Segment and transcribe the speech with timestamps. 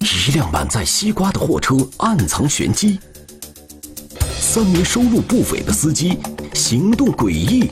[0.00, 2.98] 一辆满载西瓜的货车暗藏玄机，
[4.40, 6.18] 三名收入不菲的司机
[6.54, 7.70] 行动诡异，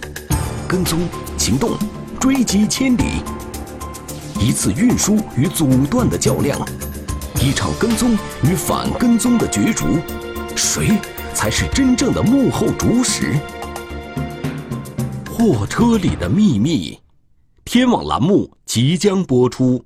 [0.68, 1.00] 跟踪、
[1.38, 1.70] 行动、
[2.20, 3.22] 追击千里，
[4.38, 6.60] 一次运输与阻断的较量，
[7.40, 9.98] 一场跟踪与反跟踪的角逐，
[10.54, 10.98] 谁
[11.32, 13.34] 才是真正的幕后主使？
[15.30, 16.98] 货车里的秘密，
[17.64, 19.82] 天网栏目即将播出。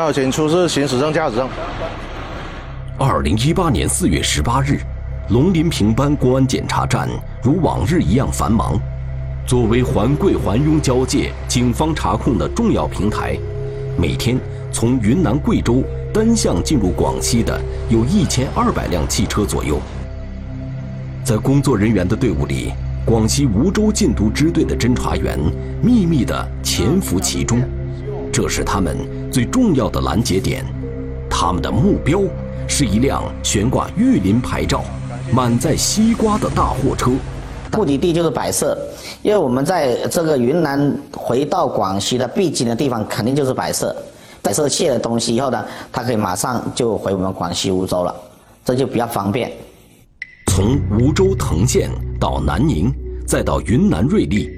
[0.00, 1.46] 要，请出示行驶证、驾驶证。
[2.98, 4.80] 二零一八年四月十八日，
[5.28, 7.06] 龙林平班公安检查站
[7.42, 8.80] 如往日一样繁忙。
[9.46, 13.36] 作为环桂环雍交界警方查控的重要平台，
[13.98, 14.38] 每天
[14.72, 19.78] 从云南贵州单向进入广西的有一千二百辆汽车左右。
[21.22, 22.72] 在工作人员的队伍里，
[23.04, 25.38] 广西梧州禁毒支队的侦查员
[25.82, 27.60] 秘密地潜伏其中。
[28.32, 28.96] 这是他们
[29.30, 30.64] 最重要的拦截点，
[31.28, 32.20] 他们的目标
[32.68, 34.84] 是一辆悬挂玉林牌照、
[35.32, 37.10] 满载西瓜的大货车。
[37.72, 38.76] 目的地就是百色，
[39.22, 43.94] 因为我们在这个云南回到广西的必经的地方，肯定就是百色。
[44.42, 48.14] 百色卸了东西以后呢，他可以马上就回我们广西梧州了，
[48.64, 49.52] 这就比较方便。
[50.46, 52.92] 从梧州藤县到南宁，
[53.26, 54.50] 再到云南瑞丽。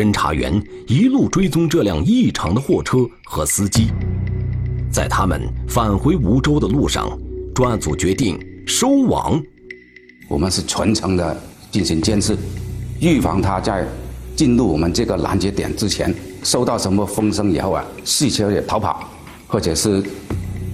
[0.00, 0.50] 侦查员
[0.86, 3.88] 一路追踪这辆异常的货车和司机，
[4.90, 7.06] 在他们返回梧州的路上，
[7.54, 9.38] 专案组决定收网。
[10.26, 11.38] 我们是全程的
[11.70, 12.34] 进行监视，
[12.98, 13.86] 预防他在
[14.34, 19.06] 进入我们这个拦截点之前，收到什么风声以后啊，汽车也逃跑，
[19.48, 20.02] 或者是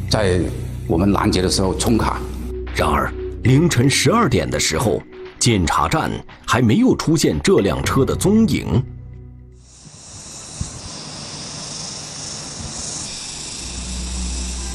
[0.09, 0.41] 在
[0.87, 2.21] 我们拦截的时候冲卡。
[2.77, 3.13] 然而
[3.43, 5.03] 凌晨十二点的时候，
[5.41, 6.13] 检查站
[6.47, 8.81] 还没有出现这辆车的踪影。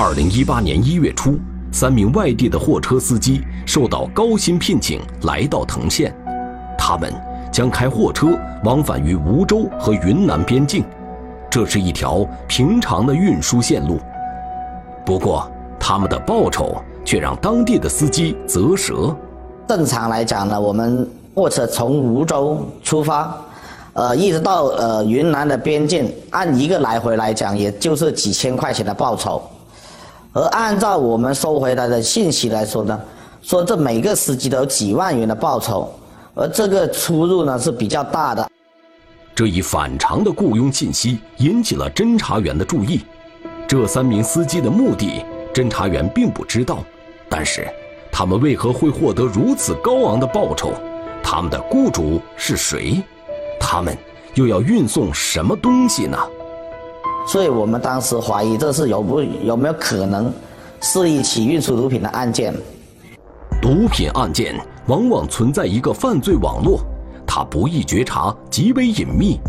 [0.03, 1.37] 二零一八年一月初，
[1.71, 6.11] 三名外地的货车司机受到高薪聘请，来到藤县。
[6.75, 7.13] 他们
[7.51, 8.29] 将开货车
[8.63, 10.83] 往返于梧州和云南边境，
[11.51, 13.99] 这是一条平常的运输线路。
[15.05, 15.47] 不过，
[15.79, 19.15] 他们的报酬却让当地的司机啧舌。
[19.67, 23.37] 正常来讲呢，我们货车从梧州出发，
[23.93, 29.39] 呃，一直到呃云南的边境，按一个来回来讲，也就是几千块钱的报酬。
[30.33, 32.99] 而按照我们收回来的信息来说呢，
[33.41, 35.91] 说这每个司机都有几万元的报酬，
[36.33, 38.49] 而这个出入呢是比较大的。
[39.35, 43.01] 这一反常的雇佣信息引起了侦查员的注意。
[43.67, 46.79] 这三名司机的目的，侦查员并不知道，
[47.29, 47.67] 但是
[48.11, 50.73] 他们为何会获得如此高昂的报酬？
[51.23, 53.01] 他们的雇主是谁？
[53.59, 53.97] 他们
[54.35, 56.17] 又要运送什么东西呢？
[57.27, 60.31] 所以我们当时怀疑这是有不有没有可能
[60.81, 62.53] 是一起运输毒品的案件。
[63.61, 64.55] 毒品案件
[64.87, 66.79] 往往存在一个犯罪网络，
[67.25, 69.39] 它不易觉察，极为隐秘。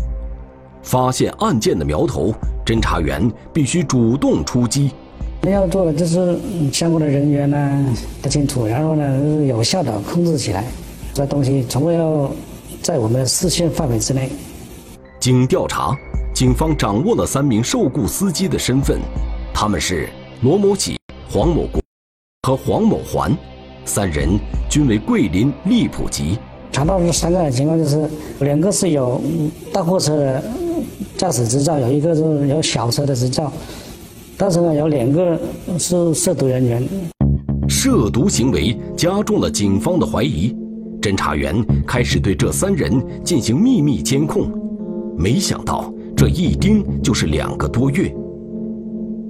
[0.83, 2.33] 发现案件的苗头，
[2.65, 4.91] 侦查员必须主动出击。
[5.41, 6.37] 要做的就是
[6.71, 10.65] 相关的人员呢不清楚，然后呢有效的控制起来，
[11.13, 12.31] 这东西从未要
[12.81, 14.29] 在我们的视线范围之内。
[15.19, 15.97] 经调查。
[16.33, 18.99] 警方掌握了三名受雇司机的身份，
[19.53, 20.09] 他们是
[20.41, 20.97] 罗某喜、
[21.29, 21.79] 黄某国
[22.47, 23.31] 和黄某环，
[23.85, 24.29] 三人
[24.67, 26.39] 均为桂林荔浦籍。
[26.71, 29.21] 查到这三个情况，就是两个是有
[29.71, 30.43] 大货车的
[31.15, 33.53] 驾驶执照，有一个是有小车的执照，
[34.35, 35.39] 但是呢，有两个
[35.77, 36.83] 是涉毒人员。
[37.69, 40.51] 涉毒行为加重了警方的怀疑，
[40.99, 42.91] 侦查员开始对这三人
[43.23, 44.51] 进行秘密监控，
[45.15, 45.93] 没想到。
[46.23, 48.09] 这一盯就是两个多月。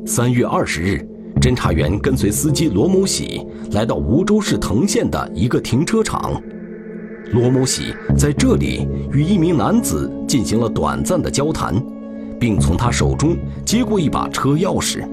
[0.05, 1.03] 三月二十日，
[1.41, 3.41] 侦查员跟随司机罗某喜
[3.71, 6.39] 来到梧州市藤县的一个停车场。
[7.31, 11.83] 罗某喜在这里与一名男子进行了短暂的交谈，
[12.39, 13.35] 并从他手中
[13.65, 15.03] 接过一把车钥匙。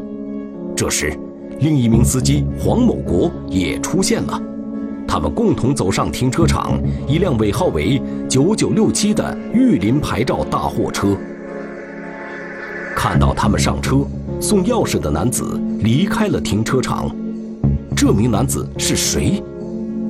[0.77, 1.19] 这时，
[1.61, 4.39] 另一名司机黄某国也出现了。
[5.09, 6.79] 他们共同走上停车场
[7.09, 7.99] 一辆尾号为
[8.29, 11.17] 九九六七的玉林牌照大货车。
[13.03, 14.05] 看到他们上车，
[14.39, 17.11] 送钥匙的男子离开了停车场。
[17.97, 19.43] 这名男子是谁？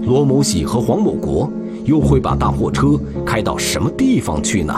[0.03, 1.49] 罗某喜和黄某国
[1.85, 4.75] 又会把大货车开到什么地方去呢？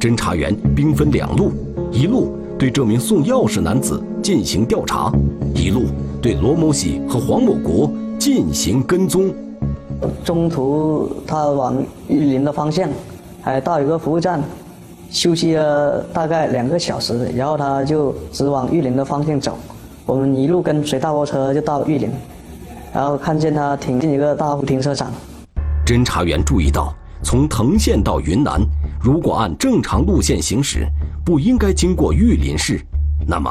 [0.00, 1.52] 侦查员兵分两路，
[1.92, 5.12] 一路对这名送钥匙男子进行调查，
[5.54, 5.82] 一路
[6.22, 9.30] 对罗某喜和黄某国进行跟踪。
[10.24, 11.76] 中途他往
[12.08, 12.88] 玉林的方向，
[13.42, 14.42] 还到一个服务站，
[15.14, 19.56] 休息了大概两个小时，然后他就直往玉林的方向走。
[20.04, 22.10] 我们一路跟随大货车就到玉林，
[22.92, 25.12] 然后看见他停进一个大停车场。
[25.86, 28.60] 侦查员注意到，从藤县到云南，
[29.00, 30.84] 如果按正常路线行驶，
[31.24, 32.80] 不应该经过玉林市。
[33.24, 33.48] 那么，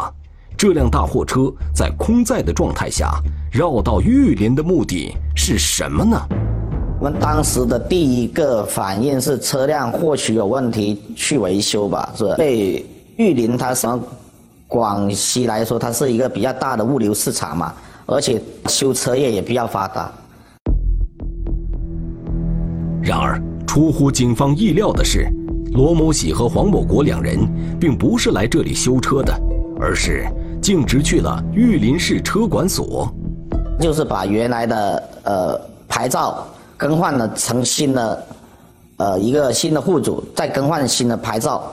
[0.57, 3.13] 这辆大货车在空载的状态下
[3.50, 6.18] 绕到玉林的目的是什么呢？
[7.04, 12.36] 我们当时的第一个反应是车辆或许有问题，去维修吧，是吧？
[12.38, 12.86] 被
[13.18, 14.02] 玉林它什么？
[14.70, 17.74] 广西来说，它是一个比较大的物流市场嘛，
[18.06, 20.10] 而且修车业也比较发达。
[23.02, 25.28] 然而，出乎警方意料的是，
[25.74, 27.38] 罗某喜和黄某国两人
[27.82, 29.38] 并不是来这里修车的，
[29.78, 30.26] 而是
[30.62, 33.14] 径直去了玉林市车管所，
[33.78, 36.48] 就是把原来的呃牌照
[36.78, 38.25] 更换了成新的，
[38.98, 41.72] 呃一个新的户主，再更换新的牌照。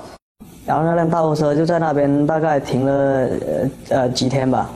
[0.67, 4.71] 然后那辆大货车就在那边大概停了呃呃几天吧，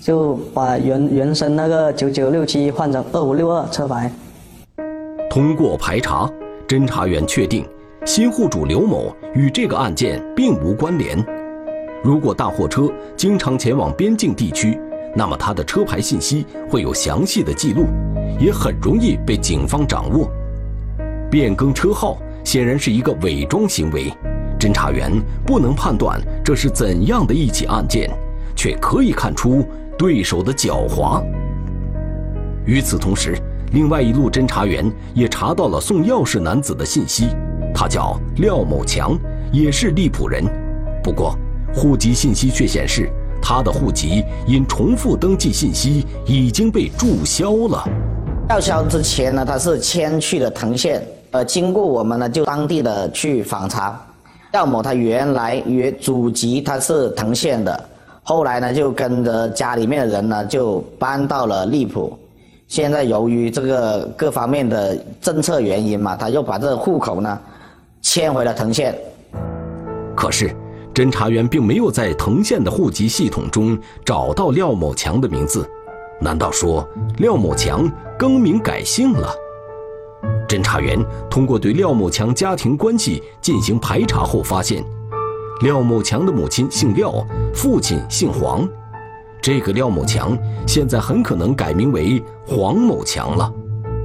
[0.00, 4.10] 就把原原生那个九九六七换成二五六二车牌。
[5.28, 6.28] 通过排查，
[6.66, 7.64] 侦查员确定
[8.04, 11.24] 新户主刘某与这个案件并无关联。
[12.02, 14.80] 如果大货车经常前往边境地区，
[15.14, 17.86] 那么他的车牌信息会有详细的记录，
[18.38, 20.30] 也很容易被警方掌握。
[21.30, 24.12] 变更车号显然是一个伪装行为。
[24.58, 25.10] 侦查员
[25.46, 28.10] 不能判断这是怎样的一起案件，
[28.54, 29.66] 却可以看出
[29.96, 31.24] 对手的狡猾。
[32.66, 33.36] 与此同时，
[33.72, 34.84] 另外一路侦查员
[35.14, 37.28] 也查到了送钥匙男子的信息，
[37.74, 39.18] 他叫廖某强，
[39.50, 40.44] 也是荔浦人，
[41.02, 41.34] 不过
[41.72, 43.10] 户籍信息却显示
[43.52, 47.84] 他的户籍因重复登记信息已经被注销了。
[48.46, 54.00] 吊销之前呢，他是迁去了藤县，呃，经过我们呢就当地的去访查。
[54.52, 57.88] 廖某他原来原祖籍他是藤县的，
[58.22, 62.16] 后来呢就跟着家里面的人呢就搬到了荔浦，
[62.68, 67.36] 现在由于这个各方面的政策原因嘛，他又把这个户口呢
[68.00, 68.96] 迁回了藤县。
[70.14, 70.54] 可是，
[71.00, 75.66] 侦查员并没有在藤县的户籍系统中找到廖某强的名字，
[76.20, 76.86] 难道说
[77.16, 79.34] 廖某强更名改姓了？
[80.46, 84.84] 侦查员通过对廖某强家庭关系进行排查后发现，
[85.62, 88.68] 廖某强的母亲姓廖，父亲姓黄，
[89.40, 90.36] 这个廖某强
[90.66, 93.50] 现在很可能改名为黄某强了。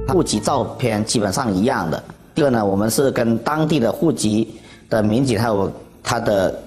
[0.08, 2.02] 户籍照片基本上一样的。
[2.34, 4.54] 第二呢，我们是跟当地的户籍
[4.88, 5.70] 的民警还有
[6.02, 6.58] 他的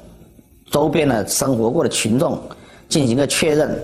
[0.72, 2.42] 周边的生活过的群众
[2.88, 3.78] 进行个确认。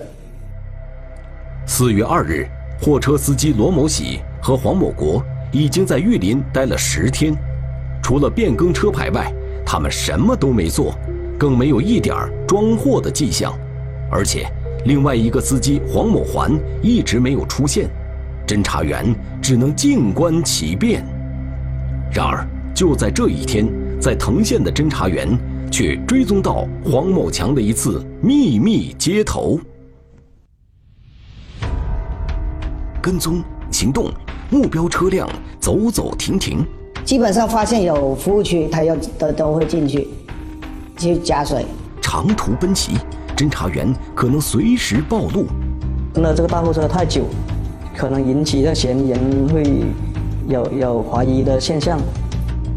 [1.66, 2.46] 四月二日，
[2.80, 5.22] 货车司机罗某喜和黄某国。
[5.52, 7.32] 已经在玉林待了十天，
[8.02, 9.32] 除了变更车牌外，
[9.64, 10.94] 他们什么都没做，
[11.38, 12.14] 更没有一点
[12.46, 13.56] 装货的迹象。
[14.10, 14.46] 而且，
[14.84, 16.50] 另外一个司机黄某环
[16.82, 17.88] 一直没有出现，
[18.46, 21.02] 侦查员只能静观其变。
[22.12, 23.66] 然而，就在这一天，
[23.98, 25.28] 在藤县的侦查员
[25.78, 29.60] 却追踪到黄某强的一次秘密接头，
[33.02, 34.10] 跟踪行动。
[34.48, 35.28] 目标车辆
[35.60, 36.64] 走走停停，
[37.04, 40.08] 基本上发现有服务区，他要都都会进去
[40.96, 41.66] 去加水。
[42.00, 42.92] 长途奔袭，
[43.36, 45.44] 侦查员可能随时暴露。
[46.14, 47.26] 那这个大货车太久，
[47.94, 49.84] 可能引起的嫌疑人会
[50.48, 52.00] 有有怀疑的现象。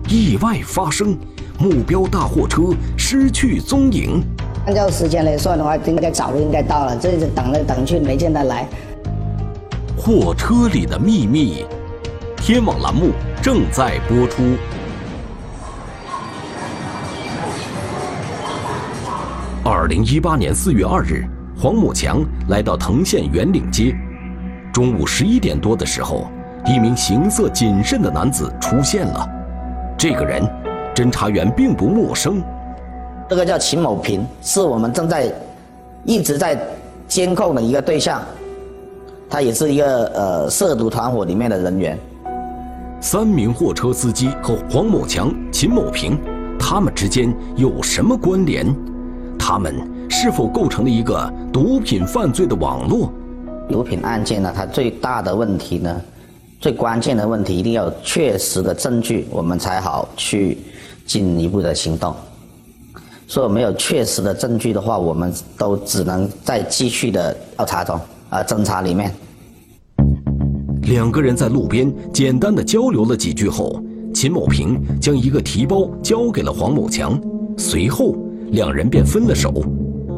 [0.09, 1.17] 意外发生，
[1.59, 2.63] 目标大货车
[3.11, 4.23] 失去踪影。
[4.67, 8.67] 按照时间来算的话，应该早就应该到了，这是等来等去没见他来。
[9.97, 11.65] 货车里的秘密，
[12.37, 13.09] 天网栏目
[13.41, 14.43] 正在播出。
[19.65, 21.25] 二零一八年四月二日，
[21.59, 23.91] 黄某强来到藤县圆岭街。
[24.71, 26.29] 中午十一点多的时候，
[26.63, 29.27] 一名行色谨慎的男子出现了。
[29.97, 30.47] 这个人，
[30.93, 32.39] 侦查员并不陌生。
[33.29, 35.31] 这个叫秦某平，是我们正在
[36.03, 36.59] 一直在
[37.07, 38.23] 监控的一个对象。
[39.29, 41.95] 他也是一个呃涉毒团伙里面的人员。
[42.99, 46.19] 三名货车司机和黄某强、秦某平，
[46.59, 48.75] 他们之间有什么关联？
[49.37, 49.75] 他们
[50.09, 53.11] 是否构成了一个毒品犯罪的网络？
[53.69, 56.01] 毒品案件呢，它最大的问题呢，
[56.59, 60.57] 最关键的问题一定要有确实的证据，我们才好去
[61.05, 62.15] 进一步的行动。
[63.29, 67.95] 所以没有确实的证据的话，我们都只能在继续的调查中
[68.31, 69.13] 啊侦查里面。
[70.87, 73.79] 两个人在路边简单的交流了几句后，
[74.15, 77.21] 秦某平将一个提包交给了黄某强，
[77.55, 78.15] 随后
[78.47, 79.53] 两人便分了手。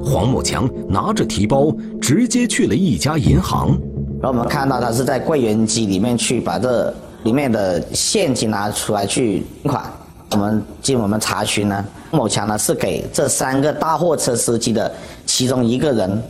[0.01, 3.77] 黄某强拿着提包直接去了一家银行，
[4.21, 9.83] 然后我们看到他是在柜员机里面去把这里面的现金拿出来去款。
[10.31, 14.89] 我们经我们查询呢，某强呢是给这三个大货车司机的
[15.25, 16.23] 其中一个人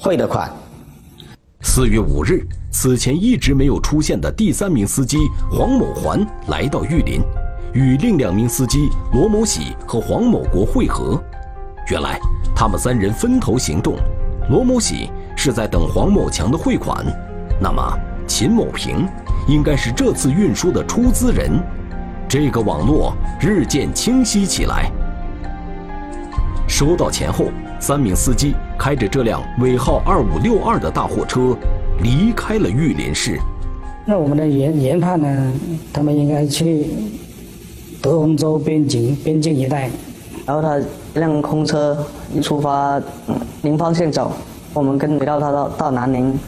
[0.00, 0.50] 汇的款。
[1.62, 7.20] 四月五日，此前一直没有出现的第三名司机黄某环来到玉林，
[7.72, 11.22] 与另两名司机罗某喜和黄某国会合。
[11.88, 12.18] 原来，
[12.54, 13.94] 他们三人分头行动，
[14.50, 17.06] 罗某喜是在等黄某强的汇款，
[17.60, 17.80] 那么
[18.26, 19.06] 秦某平
[19.46, 21.52] 应该是这次运输的出资人。
[22.28, 24.90] 这个网络日渐清晰起来。
[26.68, 27.46] 收到钱后，
[27.78, 31.56] 三名司机开着这辆尾号二五六二的大货车
[32.02, 33.38] 离开了玉林市。
[34.04, 35.52] 那我们的研研判呢？
[35.92, 36.86] 他们应该去
[38.02, 39.88] 德宏州边境边境一带。
[40.44, 41.96] 然后他一辆空车
[42.32, 43.00] 一出发，
[43.62, 44.32] 宁方向走，
[44.74, 46.38] 我们跟随到他到到南宁。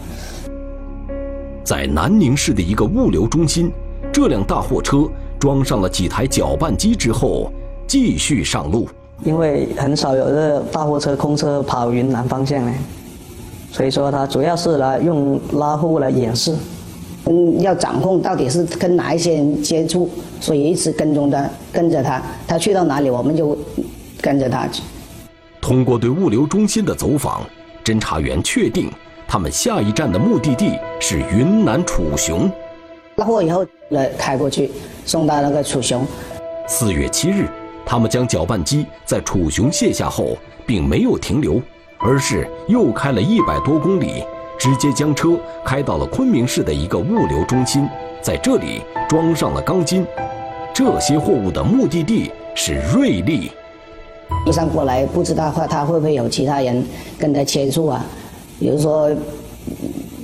[1.64, 3.72] 在南宁市的一个物流中心，
[4.12, 5.08] 这辆大货车。
[5.38, 7.50] 装上了几台搅拌机之后，
[7.86, 8.88] 继续上路。
[9.24, 12.72] 因为很少有这大货车、空车跑云南方向呢，
[13.72, 16.54] 所以说它主要是来用拉货来掩饰。
[17.24, 20.08] 嗯，要掌控到底是跟哪一些人接触，
[20.40, 23.58] 所以一直跟踪他跟着他，他去到哪里我们就
[24.20, 24.82] 跟着他去。
[25.60, 27.42] 通过对物流中心的走访，
[27.84, 28.90] 侦查员确定
[29.26, 32.50] 他们下一站的目的地是云南楚雄。
[33.18, 34.70] 拉货以后，来开过去，
[35.04, 36.06] 送到那个楚雄。
[36.68, 37.48] 四月七日，
[37.84, 41.60] 他们将搅拌机在楚雄卸下后，并没有停留，
[41.98, 44.22] 而是又开了一百多公里，
[44.56, 47.88] 直接将车开到了昆明市的一个物流中心，
[48.22, 50.06] 在这里装上了钢筋。
[50.72, 53.50] 这些货物的目的地是瑞丽。
[54.46, 56.86] 一上过来，不知道话他会不会有其他人
[57.18, 58.06] 跟他接触啊？
[58.60, 59.10] 比如说。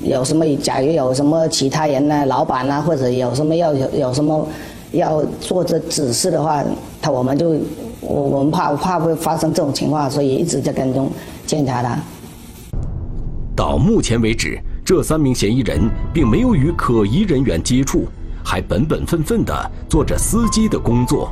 [0.05, 0.45] 有什么？
[0.57, 2.27] 假如有什么其他人呢？
[2.27, 4.47] 老板啊，或者有什么要有有什么
[4.93, 6.63] 要做这指示的话，
[7.01, 7.57] 他我们就
[8.01, 11.11] 我我们怕怕会发生这种情况，所以一直在跟踪
[11.47, 11.99] 检查他。
[13.57, 15.81] 到目前为止，这三名嫌疑人
[16.13, 18.05] 并没有与可疑人员接触，
[18.45, 21.31] 还本本分分地做着司机的工作，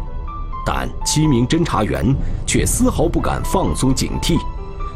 [0.65, 2.15] 但七名侦查员
[2.47, 4.39] 却丝毫不敢放松警惕，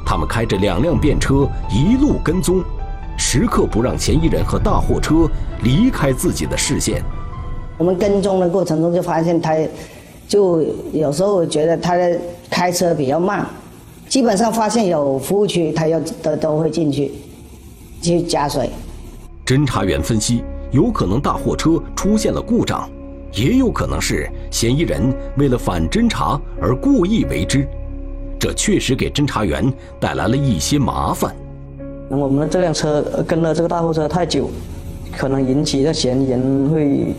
[0.04, 2.62] 他们开着两辆便车一路跟踪。
[3.16, 5.28] 时刻不让嫌疑人和大货车
[5.62, 7.02] 离开自己的视线。
[7.78, 9.54] 我们跟踪的过程中就发现他，
[10.26, 12.18] 就有时候觉得他的
[12.48, 13.46] 开车比较慢，
[14.08, 17.12] 基本上发现有服务区，他要都都会进去
[18.00, 18.70] 去加水。
[19.44, 22.88] 侦查员分析，有可能大货车出现了故障，
[23.32, 27.68] 也有可能是嫌疑人为了反侦查而故意为之，
[28.38, 31.34] 这确实给侦查员带来了一些麻烦。
[32.08, 34.48] 那我们的这辆车跟了这个大货车太久，
[35.16, 37.14] 可能引起的嫌疑人会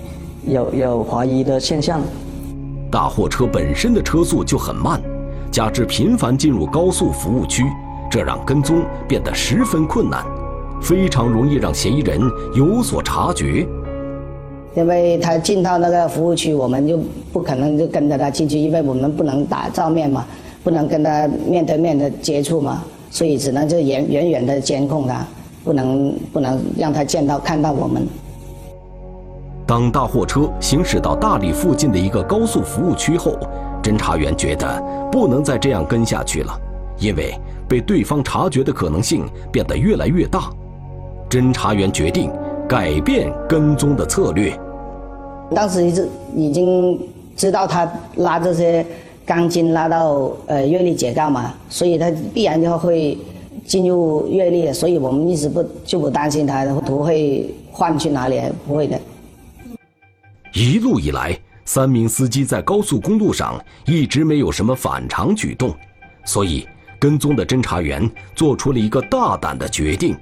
[0.46, 2.02] 有有怀疑的现象。
[2.90, 5.02] 大货车本身的车速就很慢，
[5.52, 7.66] 加之频繁进入高速服务区，
[8.10, 10.24] 这让跟踪变得十分困难，
[10.82, 12.22] 非常容易让嫌疑人
[12.56, 13.68] 有所察觉。
[14.74, 16.98] 因为他进到那个服务区，我们就
[17.34, 20.26] 不可能就跟着他进去，因为我们不能打照面嘛，
[20.64, 22.82] 不能跟他面对面的接触嘛。
[23.18, 25.26] 所以只能就远远远的监控他，
[25.64, 28.06] 不能不能让他见到看到我们。
[29.66, 33.36] 当大货车行驶到大理附近的一个高速服务区后，
[33.82, 34.80] 侦查员觉得
[35.12, 36.56] 不能再这样跟下去了，
[37.00, 37.34] 因为
[37.68, 40.52] 被对方察觉的可能性变得越来越大。
[41.28, 42.32] 侦查员决定
[42.70, 44.56] 改变跟踪的策略。
[45.56, 47.02] 当时是已经
[47.36, 48.86] 知道他拉这些。
[49.28, 53.18] 钢筋拉到呃阅历解告嘛，所以他必然就会
[53.66, 58.98] 进入阅历，所以我们一直不就不担心他不会换去哪里，不会的。
[60.54, 65.76] 一路以来，三名司机在高速公路上一直没有什么反常举动，
[66.24, 66.66] 所以
[66.98, 70.16] 跟踪的侦查员做出了一个大胆的决定，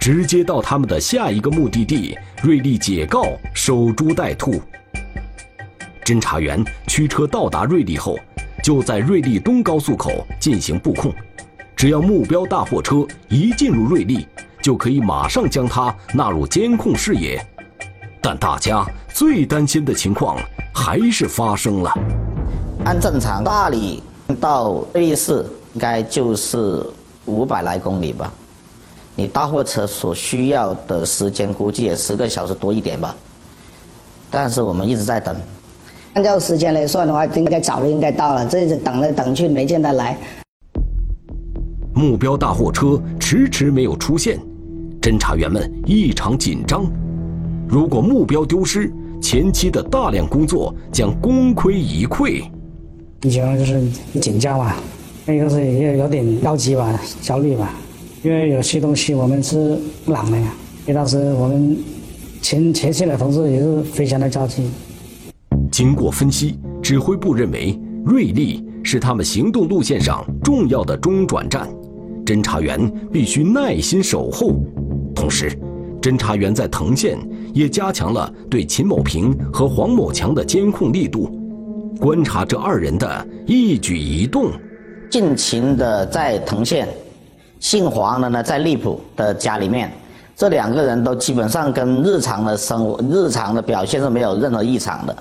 [0.00, 4.60] 直接到他们的下一个目的地瑞丽解告守株待兔。
[6.04, 8.18] 侦查员驱车到达瑞丽后，
[8.62, 11.10] 就在瑞丽东高速口进行布控。
[11.74, 14.28] 只要目标大货车一进入瑞丽，
[14.62, 17.44] 就可以马上将它纳入监控视野。
[18.20, 20.36] 但大家最担心的情况
[20.74, 21.92] 还是发生了。
[22.84, 24.02] 按正常，大理
[24.38, 26.84] 到瑞丽市应该就是
[27.24, 28.30] 五百来公里吧。
[29.16, 33.16] 你大货车所需要的时间估计也十个小时多一点吧。
[34.30, 35.34] 但是我们一直在等。
[36.14, 40.16] 按照时间来算的话，应该早就应该到了，这是等来等去没见他来。
[41.92, 44.38] 目标大货车迟迟没有出现，
[45.00, 46.86] 侦查员们异常紧张。
[47.68, 52.44] 如果目标丢失，前期的大量工作将功亏一篑。
[53.22, 53.82] 以前就是
[54.20, 54.74] 紧张嘛，
[55.26, 57.74] 那个是也有点着急吧，焦虑吧，
[58.22, 60.54] 因为有些东西我们是不朗的呀。
[60.86, 61.76] 因为当时我们
[62.40, 64.70] 前前线的同事也是非常的着急。
[65.76, 71.68] 经过分析，指挥部认为瑞丽是他们行动路线上重要的中转站，
[72.24, 74.52] 侦查员必须耐心守候。
[75.16, 75.50] 同时，
[76.00, 77.18] 侦查员在藤县
[77.52, 81.28] 也加强了对秦某平和黄某强的监控力度，
[81.98, 84.52] 观察这二人的一举一动。
[85.10, 86.86] 近秦的在藤县，
[87.58, 89.90] 姓黄的呢在荔浦的家里面，
[90.36, 95.16] 这两个人都基本上跟日常的生活、日常的表现是没有任何异常的。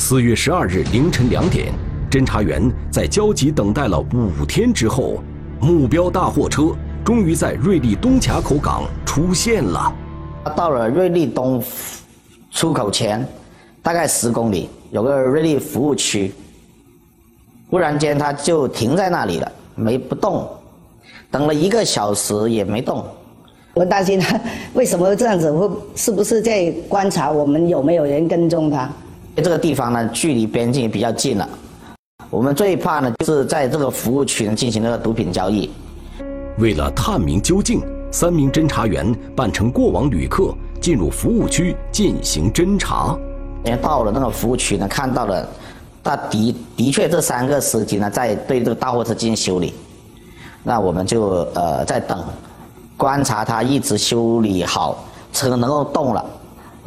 [0.00, 1.72] 四月十二日凌晨两点，
[2.08, 5.18] 侦查员在焦急等待了五天之后，
[5.60, 6.68] 目标大货车
[7.04, 9.92] 终于在瑞丽东卡口港出现了。
[10.56, 11.62] 到了瑞丽东
[12.52, 13.26] 出口前，
[13.82, 16.32] 大概十公里有个瑞丽服务区。
[17.68, 20.48] 忽然间，他就停在那里了，没不动，
[21.28, 23.04] 等了一个小时也没动。
[23.74, 24.40] 我担心他
[24.74, 28.88] 为什么这样子，会是不是在观察我们有没有人跟踪他？
[29.40, 31.48] 这个地方呢，距离边境比较近了。
[32.30, 35.70] 我们最怕呢，就是在这个服务区进行那个毒品交易。
[36.58, 37.80] 为了探明究竟，
[38.10, 43.16] 三名侦查员扮成过往旅客，进入服务区进行侦查。
[43.80, 45.48] 到了那个服务区呢，看到了，
[46.02, 49.72] 他的的确这三个司机呢，在对这个大货车进行修理。
[50.62, 52.24] 那我们就呃在等，
[52.96, 56.24] 观察他一直修理好，车能够动了。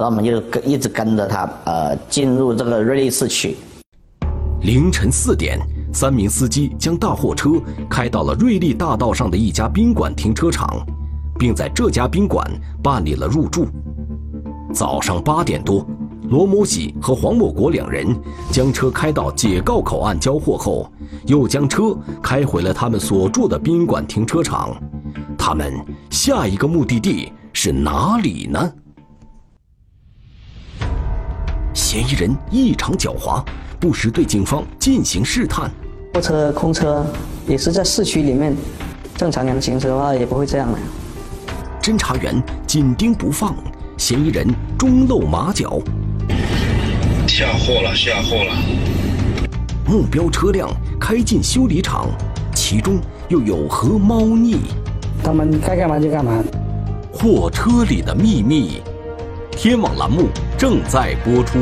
[0.01, 3.55] 然后我们就跟一直跟着他，呃，进入这个瑞丽市区。
[4.63, 5.59] 凌晨四点，
[5.93, 7.51] 三名司机将大货车
[7.87, 10.83] 开到了瑞丽大道上的一家宾馆停车场，
[11.37, 12.49] 并在这家宾馆
[12.81, 13.67] 办理了入住。
[14.73, 15.85] 早上八点多，
[16.29, 18.07] 罗某喜和黄某国两人
[18.49, 20.91] 将车开到解告口岸交货后，
[21.27, 24.75] 又将车开回了他们所住的宾馆停车场。
[25.37, 25.71] 他们
[26.09, 28.73] 下一个目的地是哪里呢？
[31.73, 33.43] 嫌疑人异常狡猾，
[33.79, 35.71] 不时对警方进行试探。
[36.13, 37.05] 货车空车
[37.47, 38.55] 也是在市区里面，
[39.15, 40.77] 正常人行驶的话也不会这样的。
[41.81, 43.55] 侦查员紧盯不放，
[43.97, 44.45] 嫌疑人
[44.77, 45.79] 终露马脚。
[47.27, 48.53] 下货了，下货了！
[49.87, 52.09] 目标车辆开进修理厂，
[52.53, 54.57] 其中又有何猫腻？
[55.23, 56.43] 他们该干嘛就干嘛。
[57.13, 58.81] 货车里的秘密。
[59.51, 60.27] 天网栏目
[60.61, 61.57] 正在播出。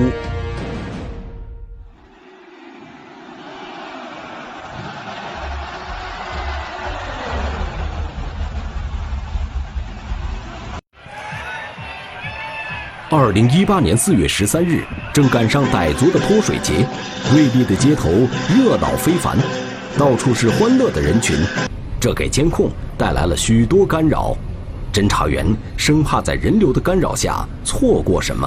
[13.09, 14.83] 二零一八年四月十三日，
[15.13, 16.85] 正赶上傣族的泼水节，
[17.31, 18.09] 瑞丽的街头
[18.53, 19.37] 热闹非凡，
[19.97, 21.37] 到处是欢乐的人群，
[22.01, 24.35] 这给监控带来了许多干扰。
[24.91, 25.45] 侦查员
[25.77, 28.45] 生怕在人流的干扰下错过什么。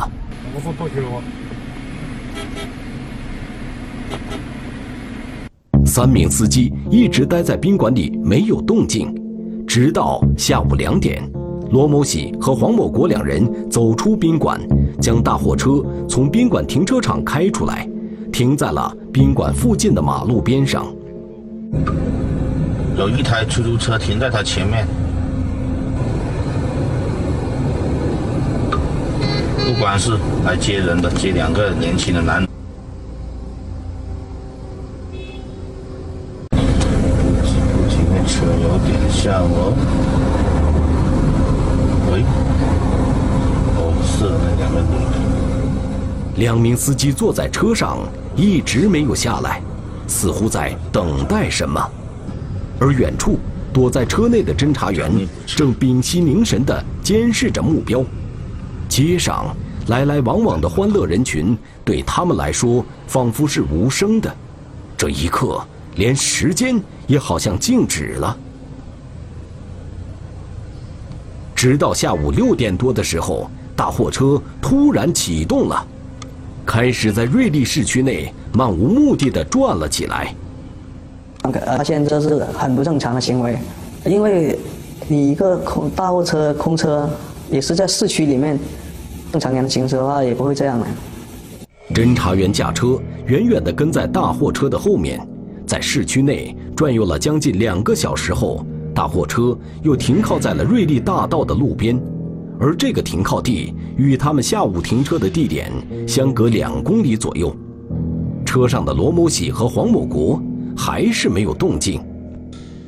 [5.86, 9.14] 三名司机一直待在宾馆里没有动静，
[9.66, 11.22] 直到下午两点，
[11.70, 14.60] 罗某喜和黄某国两人走出宾馆，
[15.00, 17.88] 将大货车从宾馆停车场开出来，
[18.32, 20.86] 停在了宾馆附近的马路边上。
[22.98, 24.86] 有一台出租车停在他前面。
[29.64, 32.46] 不管是来接人的，接两个年轻的男，
[36.50, 39.74] 前面车有点像哦。
[42.12, 42.22] 喂，
[43.76, 45.16] 哦，是那两个女的。
[46.36, 47.98] 两名司机坐在车上，
[48.36, 49.60] 一直没有下来，
[50.06, 51.80] 似乎在等待什么。
[52.78, 53.38] 而远处
[53.72, 55.10] 躲在车内的侦查员
[55.46, 58.04] 正屏息凝神地监视着目标。
[58.92, 64.30] 街上来来往往的欢乐人群，对他们来说仿佛是无声的。
[64.98, 65.64] 这一刻，
[65.96, 68.36] 连时间也好像静止了。
[71.56, 75.86] 直到下午六点多的时候，大货车突然启动了，
[76.66, 80.34] 开始在瑞丽市区内漫无目的的转了起来。
[81.78, 83.58] 发现这是很不正常的行为，
[84.04, 84.58] 因为
[85.08, 87.08] 你一个空大货车空车
[87.50, 88.58] 也是在市区里面，
[89.30, 90.86] 正常人行驶的话也不会这样的。
[91.94, 95.20] 侦查员驾车远远地跟在大货车的后面，
[95.66, 102.00] 在市区内转悠了将近两个小时后，大货车又停靠在了瑞丽大道的路边，
[102.58, 105.70] 而这个停靠地与他们下午停车的地点
[106.06, 107.54] 相隔两公里左右。
[108.46, 110.40] 车上的罗某喜和黄某国
[110.76, 112.02] 还是没有动静。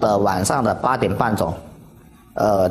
[0.01, 1.53] 呃，晚上的八点半钟，
[2.35, 2.71] 呃，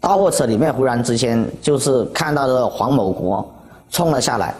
[0.00, 3.46] 大货车里面忽然之间就是看到这个黄某国
[3.90, 4.54] 冲了下来。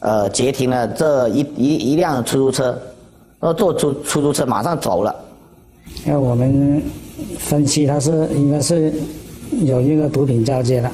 [0.00, 2.66] 呃，截停了这一一一辆出租车，
[3.40, 5.14] 然后坐出出租车马上走了。
[6.04, 6.82] 那我们
[7.38, 8.92] 分析他是应该是
[9.62, 10.90] 有一个毒品交接的。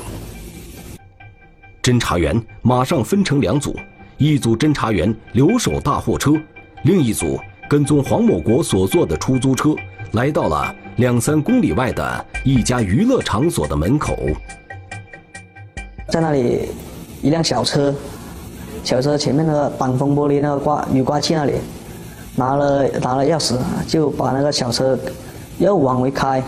[1.82, 3.74] 侦查员马上分成两组，
[4.18, 6.32] 一组侦查员留守大货车，
[6.84, 9.74] 另一组跟踪黄某国所坐的出租车，
[10.12, 14.16] 来到了两三公里外的一家娱乐场所的门口。
[16.08, 16.68] 在那里，
[17.22, 17.94] 一辆小车。
[18.82, 21.52] 小车前面那个挡风玻璃那个挂雨刮器那里，
[22.34, 23.54] 拿了拿了钥匙，
[23.86, 24.98] 就把那个小车
[25.58, 26.42] 又往回开。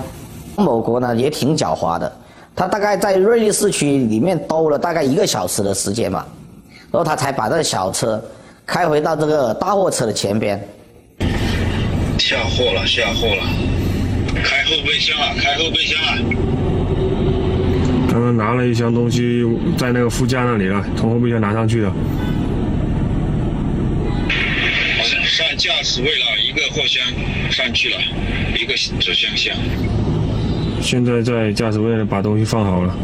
[0.57, 2.11] 某国呢也挺狡猾的，
[2.57, 6.27] 他大概在瑞丽市区里面兜了大概一个小时的时间吧，
[6.91, 8.23] 然后他才把这个小车
[8.65, 10.59] 开回到这个大货车的前边。
[12.19, 13.43] 下货了，下货了，
[14.43, 16.19] 开后备箱啊，开后备箱啊。
[18.11, 19.45] 刚刚拿了一箱东西
[19.77, 21.93] 在那个副驾那里了，从后备箱拿上去的。
[25.25, 27.03] 上驾驶位了，一个货箱
[27.51, 27.97] 上去了，
[28.61, 29.57] 一个纸箱箱。
[30.81, 32.95] 现在在驾驶位把东西放好了，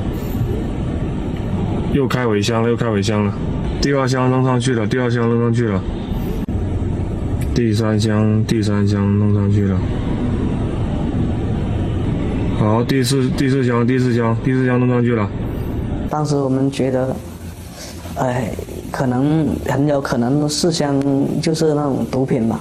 [1.95, 3.33] 又开尾箱了，又开尾箱了。
[3.81, 5.83] 第二箱弄上去了，第二箱弄上去了。
[7.55, 9.81] 第三箱，第三箱弄上去了。
[12.59, 15.31] 好，第四第四箱，第四箱，第四箱弄上去了。
[16.11, 17.15] 当时我们觉得，
[18.17, 18.51] 哎，
[18.91, 21.01] 可能很有可能四箱
[21.41, 22.59] 就是那种毒品吧。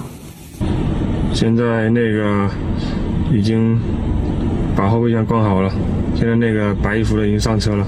[1.34, 2.48] 现在那个
[3.32, 3.76] 已经
[4.76, 5.72] 把后备箱关好了，
[6.14, 7.84] 现在那个白衣服的已经上车了。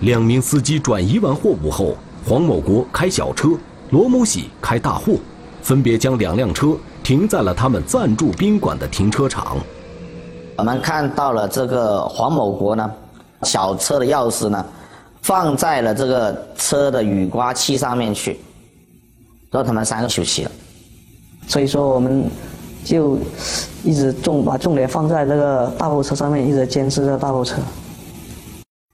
[0.00, 3.50] 两名司机转移完货物后，黄某国开小车，
[3.90, 5.16] 罗某喜开大货，
[5.60, 6.74] 分别将两辆车。
[7.02, 9.56] 停在了他们暂住宾馆的停车场。
[10.56, 12.90] 我们看到了这个黄某国呢，
[13.42, 14.64] 小车的钥匙呢，
[15.22, 18.38] 放在了这个车的雨刮器上面去。
[19.50, 20.50] 然后他们三个休息了。
[21.48, 22.24] 所以说，我们
[22.84, 23.18] 就
[23.82, 27.56] 一直重把重点放在这个大货车上面，一直监视这大货车。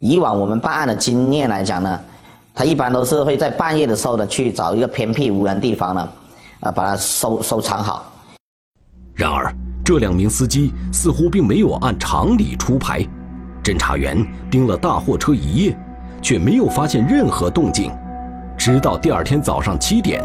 [0.01, 2.01] 以往我们办案的经验来讲呢，
[2.55, 6.09] 他一般都是会在半夜的时候呢，去找一个偏僻无人地方呢。
[6.61, 8.05] 啊，把它收收藏好。
[9.14, 9.53] 然而，
[9.85, 13.05] 这两名司机似乎并没有按常理出牌。
[13.62, 15.79] 侦查员盯了大货车一夜，
[16.23, 17.92] 却没有发现任何动静。
[18.57, 20.23] 直到第二天早上七点，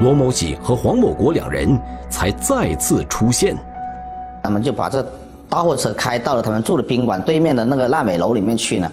[0.00, 3.56] 罗某喜和黄某国两人才再次出现。
[4.42, 5.04] 他们就把这
[5.48, 8.90] 大货车开到了他们住的宾馆对面的那个烂尾楼里面去呢。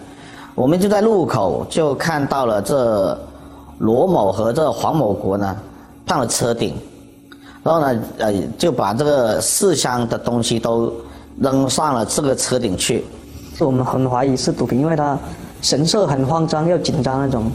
[0.54, 3.18] 我们就在路口就看到了这
[3.80, 5.58] 罗某和这黄某国呢。
[6.08, 6.76] 上了车顶，
[7.64, 10.94] 然后呢，呃，就把这个四箱的东西都
[11.40, 13.04] 扔上了这个车顶去。
[13.60, 15.18] 我们很怀疑是毒品，因为他
[15.62, 17.52] 神色很慌张又紧张那种，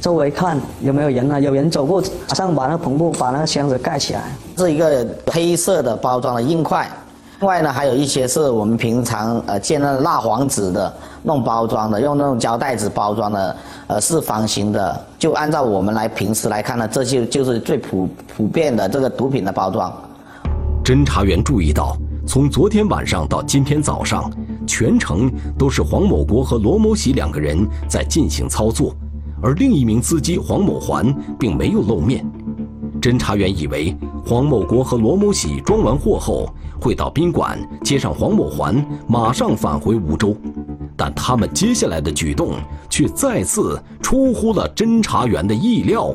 [0.00, 1.38] 周围看有没有人啊？
[1.38, 4.24] 有人走过，马上把那个篷布把那个箱子盖起来。
[4.56, 6.90] 是一个黑色的包装的硬块，
[7.42, 13.56] 另外呢，还有一些是我们平常呃见到蜡黄纸的弄包装的，用那种胶带纸包装的。
[13.88, 19.92] 呃，四方形的，就按照我们来平时来看呢，这就就是最普普遍的这个毒品的包装。
[20.84, 21.96] 侦查员注意到，
[22.28, 24.30] 从昨天晚上到今天早上，
[24.64, 25.28] 全程
[25.58, 28.94] 都是黄某国和罗某喜两个人在进行操作，
[29.42, 32.24] 而另一名司机黄某环并没有露面。
[33.02, 33.92] 侦查员以为
[34.24, 36.48] 黄某国和罗某喜装完货后
[36.80, 40.36] 会到宾馆接上黄某环，马上返回梧州。
[40.96, 42.52] 但他们接下来的举动
[42.88, 46.14] 却再次出乎了侦查员的意料。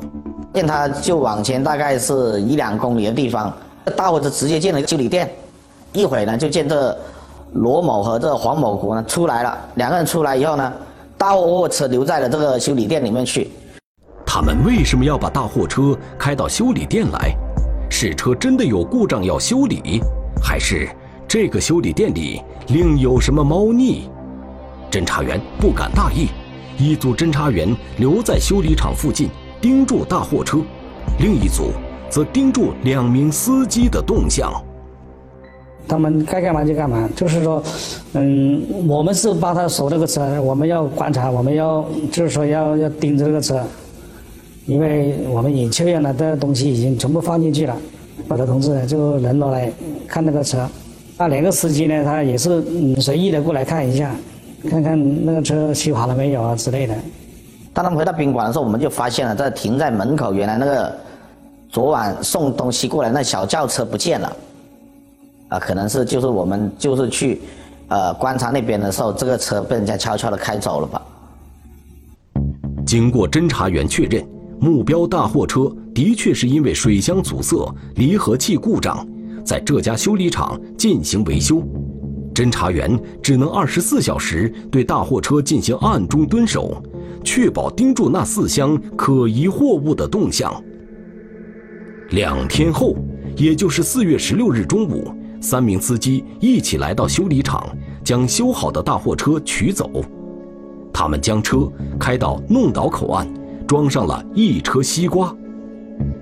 [0.54, 3.52] 见他就往前大概是一两公里的地方，
[3.94, 5.30] 大伙子直接进了一个修理店。
[5.92, 6.96] 一会呢，就见这
[7.52, 9.58] 罗某和这黄某国呢出来了。
[9.74, 10.72] 两个人出来以后呢，
[11.18, 13.50] 大货车留在了这个修理店里面去。
[14.40, 17.34] 他们为什么要把大货车开到修理店来？
[17.90, 20.00] 是车真的有故障要修理，
[20.40, 20.88] 还是
[21.26, 24.08] 这个修理店里另有什么猫腻？
[24.92, 26.28] 侦查员不敢大意，
[26.78, 29.28] 一组侦查员留在修理厂附近
[29.60, 30.58] 盯住大货车，
[31.18, 31.72] 另一组
[32.08, 34.52] 则盯住两名司机的动向。
[35.88, 37.60] 他们该干嘛就干嘛，就是说，
[38.12, 43.60] 嗯，我们是帮他锁这个车，我们要观察，我们要就是说要要盯着这个车，
[44.68, 47.74] 因为我们也确认了这东西已经全部放进去了。
[48.28, 49.72] 我的同志就轮落来
[50.06, 50.68] 看那个车，
[51.16, 54.14] 那两个司机呢，他也是嗯随意的过来看一下，
[54.68, 56.94] 看看那个车修好了没有啊之类的。
[57.72, 60.94] 当他们回到宾馆的时候，我们就发现了在停在门口原来那个
[61.70, 64.36] 昨晚送东西过来那小轿车不见了。
[65.48, 67.40] 啊，可能是就是我们就是去，
[67.88, 71.00] 呃，观察那边的时候，这个车被人家悄悄的开走了吧。
[72.84, 74.22] 经过侦查员确认，
[74.60, 79.06] 目标大货车的确是因为水箱阻塞、离合器故障，
[79.44, 81.62] 在这家修理厂进行维修。
[82.34, 86.82] 侦查员只能二十四小时对大货车进行暗中蹲守，
[87.24, 90.52] 确保盯住那四箱可疑货物的动向。
[92.10, 92.96] 两天后，
[93.36, 95.12] 也就是四月十六日中午。
[95.40, 97.64] 三名司机一起来到修理厂，
[98.02, 99.88] 将修好的大货车取走。
[100.92, 103.28] 他们将车开到弄岛口岸，
[103.68, 105.32] 装上了一车西瓜。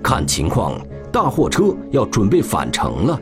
[0.03, 0.79] 看情况，
[1.11, 3.19] 大货车要准备返程了。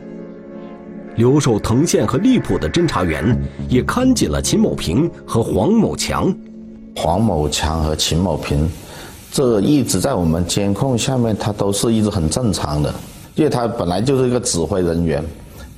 [1.14, 3.34] 留守藤县和荔浦的侦查员
[3.70, 6.34] 也看紧了秦某平和黄某强。
[6.96, 8.68] 黄某强和秦某平，
[9.30, 12.92] 这一直在我们监控下面，他都是一直很正常的，
[13.34, 15.24] 因为他本来就是一个指挥人员。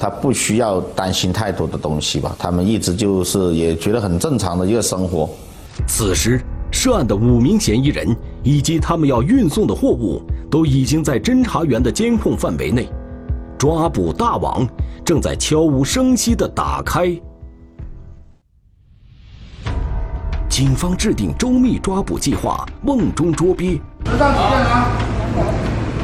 [0.01, 2.37] 他不需要担心太多的东西吧？
[2.39, 5.29] 他们一直就是也觉得很正常的一个生活。
[5.89, 6.41] 此时，
[6.81, 12.89] 涉案的五名嫌疑人以及他们要运送的货物都已经在侦查员的监控范围内，
[13.59, 14.65] 抓捕大网
[15.05, 17.21] 正在悄无声息地打开。
[20.49, 23.81] 警方制定周密抓捕计划，瓮中捉鳖。
[24.05, 24.87] 车上几件啊？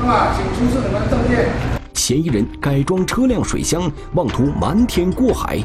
[0.01, 1.53] 那么，请出示你们证件。
[1.95, 5.63] 嫌疑人改装车辆水箱，妄图瞒天过海。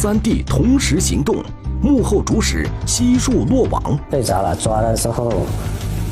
[0.00, 1.44] 三地同时行动，
[1.82, 3.98] 幕后主使悉数落网。
[4.10, 5.30] 被抓了，抓了之后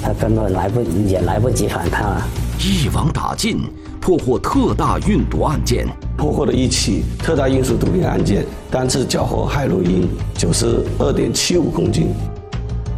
[0.03, 2.29] 他根本来不也来不及反抗啊！
[2.61, 3.63] 一网打尽，
[3.99, 5.87] 破获特大运毒案件。
[6.19, 12.09] 破获了一起特大运输毒品案件，单次缴获海洛因九十二点七五公斤。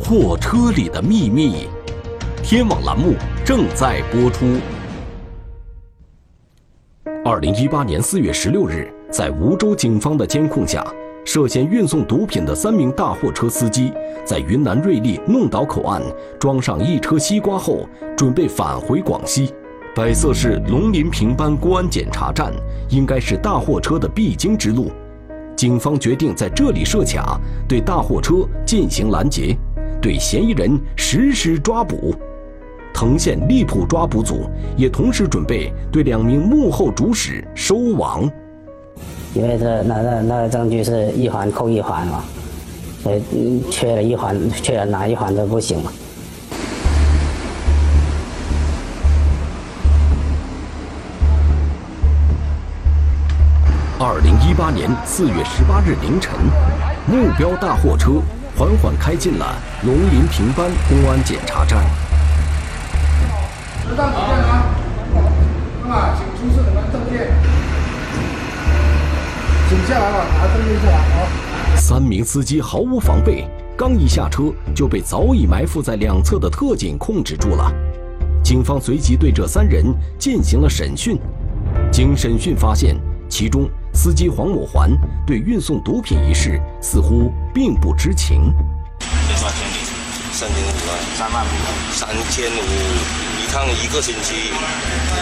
[0.01, 1.69] 货车里的秘密，
[2.43, 4.45] 天网栏目正在播出。
[7.25, 10.87] 二零一八年四月十六日，在梧州警方的监控下，
[11.25, 13.93] 涉嫌运送毒品的三名大货车司机，
[14.25, 16.01] 在云南瑞丽弄岛口岸
[16.39, 19.53] 装上一车西瓜后，准备返回广西。
[19.97, 22.53] 百色市龙林平班公安检查站
[22.89, 24.93] 应该是大货车的必经之路，
[25.57, 29.57] 警方决定在这里设卡，对大货车进行拦截。
[30.01, 32.15] 对嫌疑人实施抓捕，
[32.95, 38.31] 藤县荔浦抓捕组也同时准备对两名幕后主使收网。
[39.33, 42.25] 因为这那那那个证据是一环扣一环嘛，
[43.03, 45.93] 所以缺了一环，缺了哪一环都不行嘛。
[53.99, 56.33] 二零一八年四月十八日凌晨，
[57.07, 58.21] 目标大货车。
[58.59, 61.83] 缓缓开进了龙林平班公安检查站。
[63.83, 64.67] 车上几件啊？
[65.81, 67.40] 那么，请出示你们证件。
[69.81, 71.77] 请下来吧，拿证件下来啊。
[71.79, 77.73] 三名司机毫无防备，刚一下车就被早已埋伏在两侧的特警控制住了。
[78.45, 79.87] 警方随即对这三人
[80.19, 81.19] 进行了审讯。
[81.91, 82.95] 经审讯发现，
[83.29, 83.69] 其中。
[83.93, 84.91] 司机黄某环
[85.27, 88.55] 对运送毒品一事似乎并不知情。
[90.31, 91.49] 三千五啊，三万五，
[91.91, 92.63] 三千五
[93.41, 94.53] 一趟一个星期，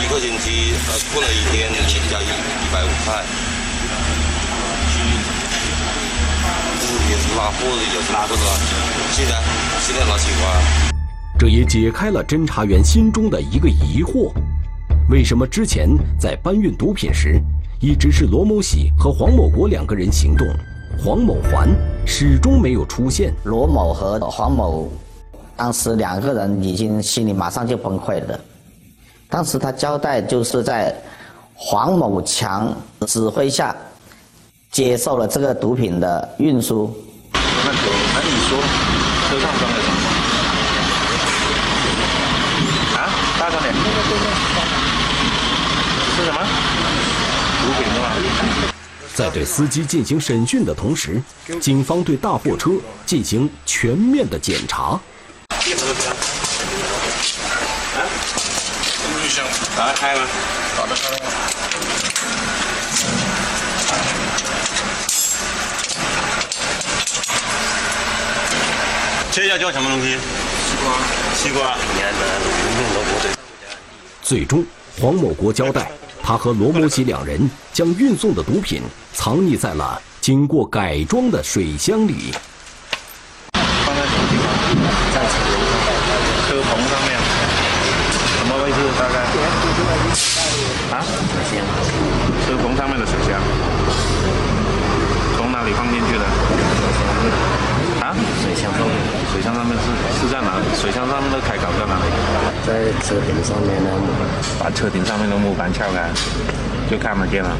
[0.04, 1.70] 一个星期呃过了一天
[2.10, 3.24] 加一一百五块。
[7.08, 8.42] 也是拉货的，有拉货的，
[9.12, 9.32] 现在
[9.80, 10.42] 现在拿西瓜。
[11.38, 14.30] 这也解开了侦查员心中的一个疑惑：
[15.08, 15.88] 为什么之前
[16.20, 17.40] 在搬运毒品时？
[17.80, 20.46] 一直是罗某喜和黄某国两个人行动，
[21.02, 21.68] 黄某环
[22.04, 23.32] 始终没有出现。
[23.44, 24.92] 罗某和黄某
[25.56, 28.38] 当时两个人已经心里马上就崩溃了。
[29.30, 30.94] 当时他交代就是在
[31.54, 33.74] 黄某强指挥下
[34.70, 36.94] 接受了这个毒品的运输。
[37.32, 38.58] 那可，那你说，
[39.28, 39.96] 车上装的什么？
[42.96, 43.74] 啊，大声点！
[46.16, 46.38] 是什么？
[47.62, 48.04] 毒品是吧？
[49.14, 51.20] 在对司机进行审讯的同时，
[51.60, 52.70] 警方对大货车
[53.04, 55.00] 进行全面的检查。
[59.76, 60.22] 打开吗，
[60.76, 61.16] 打开吗。
[69.30, 70.16] 这叫叫什么东西？
[70.16, 70.92] 西瓜。
[71.34, 71.76] 西瓜。
[74.22, 74.64] 最终，
[75.00, 75.90] 黄某国交代，
[76.22, 78.82] 他和罗某喜两人将运送的毒品
[79.14, 82.34] 藏匿在了经过改装的水箱里。
[83.52, 84.44] 放在什么地方？
[85.14, 85.20] 在
[86.48, 87.16] 车棚上面。
[88.38, 88.76] 什么位置？
[88.98, 89.16] 大概？
[90.96, 91.04] 啊？
[92.46, 93.40] 车棚上面的水箱。
[95.36, 96.24] 从哪里放进去的？
[98.04, 98.14] 啊？
[98.42, 99.07] 水箱上面。
[99.32, 99.84] 水箱上面是
[100.20, 100.64] 是在哪里？
[100.74, 102.06] 水箱上面的开口在哪里？
[102.66, 104.26] 在车顶上面的木板
[104.58, 106.10] 把车顶上面的木板撬开，
[106.90, 107.50] 就看得见了。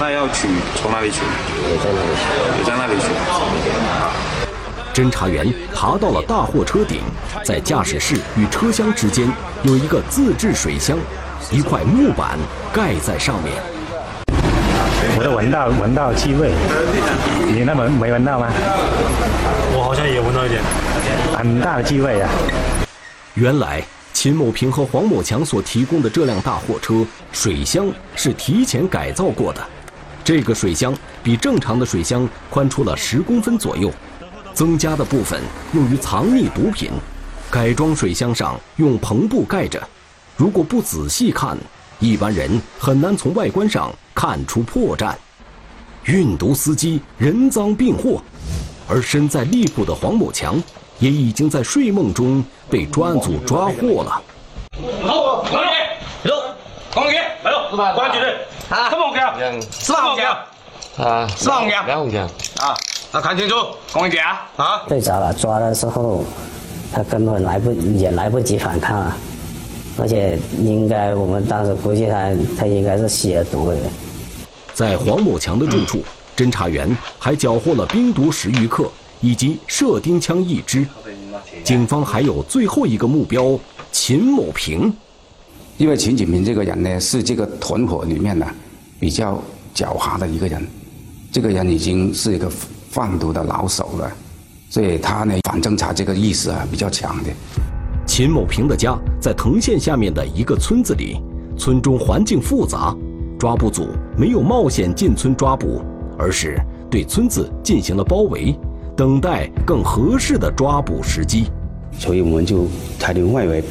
[0.00, 1.22] 那要取从哪里取？
[1.68, 2.22] 也在那里取。
[2.58, 3.06] 也在那里取。
[4.94, 7.00] 侦查员爬到了大货车顶，
[7.44, 9.30] 在驾驶室与车厢之间
[9.62, 10.98] 有一个自制水箱，
[11.50, 12.36] 一块木板
[12.72, 13.54] 盖在上面。
[15.16, 16.52] 我都闻到闻到气味，
[17.46, 18.48] 你那闻没闻到吗？
[19.76, 20.62] 我好像也闻到一点，
[21.36, 22.30] 很大的气味啊！
[23.34, 23.82] 原来
[24.12, 29.64] 秦某平和黄某强所提供的这辆大货车水箱是提前改造过的，
[30.24, 33.92] 这个水箱比正常的水箱宽出了十公分左右，
[34.52, 35.40] 增加的部分
[35.72, 36.90] 用于藏匿毒品，
[37.50, 39.80] 改装水箱上用篷布盖着，
[40.36, 41.56] 如果不仔细看，
[42.00, 45.14] 一般人很难从外观上看出破绽。
[46.04, 48.22] 运毒司机人赃并获，
[48.88, 50.60] 而身在利浦的黄某强
[50.98, 54.22] 也已经在睡梦中被专案组抓获了。
[55.02, 55.68] 好，光礼，
[56.24, 56.34] 走，
[56.94, 58.34] 光礼，来喽，公安局的，
[58.70, 59.34] 啊，什么红枪？
[59.70, 60.36] 什么红枪？
[61.06, 61.86] 啊，什么红枪？
[61.86, 62.26] 两红枪。
[62.56, 62.74] 啊，
[63.12, 63.54] 那看清楚，
[63.92, 66.24] 公安局啊，啊，对着了，抓的时候，
[66.92, 69.16] 他根本来不也来不及反抗啊，
[69.98, 73.76] 而且应该我们当时估计他他应该是吸了毒的。
[74.72, 76.02] 在黄某强的住处，
[76.38, 78.88] 侦查员还缴获了冰毒十余克
[79.20, 80.86] 以及射钉枪一支。
[81.64, 83.58] 警方还有最后一个目标
[83.90, 84.92] 秦某平，
[85.76, 88.46] 因为秦景平这个人呢，是这个团伙里面呢
[89.00, 89.42] 比较
[89.74, 90.64] 狡猾的一个人，
[91.32, 92.48] 这个人已经是一个
[92.88, 94.12] 贩毒的老手了，
[94.70, 97.30] 所以他呢反侦查这个意识啊比较强的。
[98.06, 101.20] 秦某平的家在藤县下面的一个村子里，
[101.58, 102.96] 村中环境复杂，
[103.38, 105.82] 抓捕组没有冒险进村抓捕，
[106.18, 108.54] 而是对村子进行了包围，
[108.96, 111.44] 等待更合适的抓捕时机。
[111.92, 112.66] 所以我们就
[112.98, 113.62] 采取外围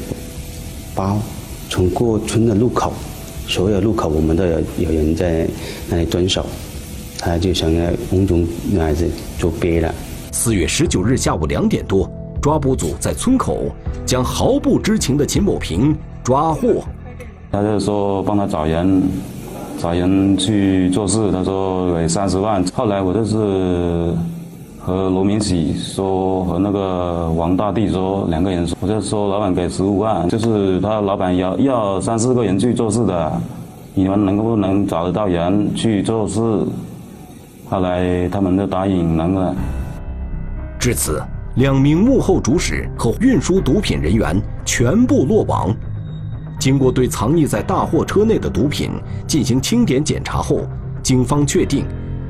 [0.95, 1.19] 包，
[1.69, 2.93] 从过村的路口，
[3.47, 5.47] 所有路口我们都有有人在
[5.89, 6.45] 那里蹲守，
[7.19, 9.93] 他就想要红中女孩子做憋了。
[10.31, 12.09] 四月十九日下午两点多，
[12.41, 13.69] 抓捕组在村口
[14.05, 16.83] 将毫不知情的秦某平抓获。
[17.51, 19.01] 他就说帮他找人，
[19.79, 22.63] 找人去做事，他说给三十万。
[22.73, 24.11] 后来我就是
[24.79, 33.31] 和罗明喜说，和那个王大弟说，两个人说，我就说老板给十五万，就是他老板要要三四个人去做事的，
[33.93, 36.41] 你们能不能找得到人去做事？
[37.69, 39.55] 后来他们就答应能了。
[40.79, 41.21] 至此，
[41.55, 45.75] 两名幕后主使和运输毒品人员全部落网。
[46.67, 48.91] 经过对藏匿在大货车内的毒品
[49.25, 50.67] 进行清点检查后，
[51.01, 51.85] 警方确定，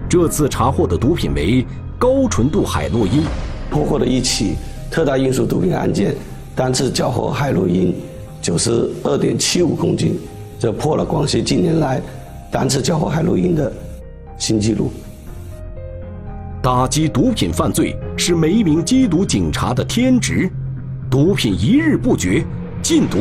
[0.08, 1.66] 这次查获的毒品为
[1.98, 3.24] 高纯度海洛因。
[3.72, 4.54] 破获的一起
[4.92, 6.14] 特大运输毒品案件，
[6.56, 7.96] 单次缴获海洛因
[8.40, 10.20] 九十二点七五公斤，
[10.60, 12.00] 这破了广西近年来
[12.52, 13.74] 单次缴获海洛因的
[14.38, 14.92] 新纪录。
[16.62, 20.48] 打击毒品犯罪是每一名缉毒警察的天职，
[21.10, 22.46] 毒品一日不绝，
[22.88, 23.18] 禁毒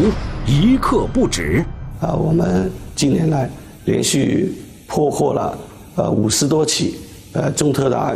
[0.46, 1.64] 一刻不止。
[2.00, 3.50] 啊，我们近年来
[3.84, 4.54] 连续
[4.86, 5.58] 破获了
[5.96, 6.98] 呃五十多起
[7.32, 8.14] 呃中特大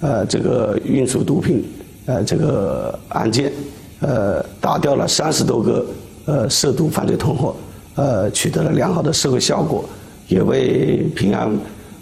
[0.00, 1.62] 呃这个运输毒品
[2.06, 3.52] 呃这个案件，
[4.00, 5.84] 呃打掉了三十多个
[6.24, 7.54] 呃涉毒犯罪团伙，
[7.96, 9.84] 呃取得了良好的社会效果，
[10.28, 11.54] 也为平安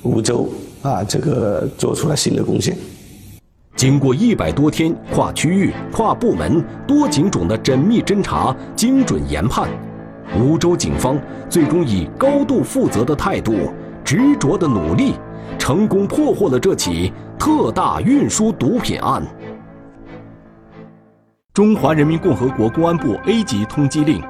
[0.02, 0.48] 梧州
[0.82, 2.78] 啊这个做出了新的贡献。
[3.78, 9.68] 经过一百多天跨区域、跨部门、多警种的缜密侦查、精准研判，
[10.36, 11.16] 梧州警方
[11.48, 13.72] 最终以高度负责的态度、
[14.02, 15.14] 执着的努力，
[15.60, 19.22] 成功破获了这起特大运输毒品案。
[21.54, 24.20] 中华人民共和国公安部 A 级通缉令：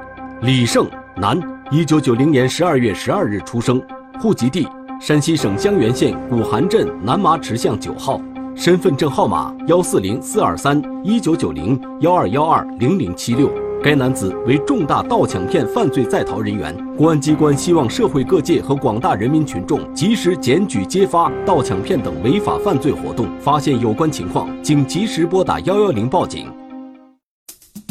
[0.43, 0.87] 李胜，
[1.17, 1.41] 男，
[1.71, 3.83] 一九九零年十二月十二日出生，
[4.21, 4.69] 户籍地
[5.01, 8.21] 山西省襄垣县古韩镇南麻池巷九号，
[8.61, 13.49] 身份证号码幺四零四二三一九九零幺二幺二零零七六。
[13.85, 16.77] 该男子为重大盗抢骗犯罪在逃人员。
[16.97, 26.53] 公安机关希望社会各界和广大人民群众及时检举揭发盗抢骗等违法犯罪活动，发现有关情况，请及时拨打幺幺零报警。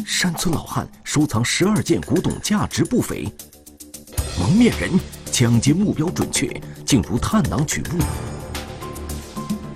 [0.06, 3.26] 山村老汉收藏十二件古董，价值不菲。
[4.38, 4.92] 蒙面人
[5.32, 6.46] 抢劫目标准确，
[6.84, 8.37] 竟如探囊取物。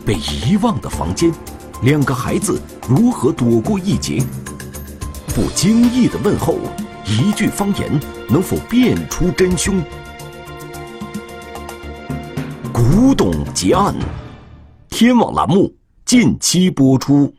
[0.06, 1.32] 被遗忘的房间，
[1.84, 4.24] 两个孩子如何躲过一劫？
[5.28, 6.58] 不经意的问候，
[7.06, 9.82] 一句方言能否辨出真凶？
[12.74, 13.96] 古董结案，
[14.90, 15.74] 天网栏目
[16.06, 17.34] 近期播出。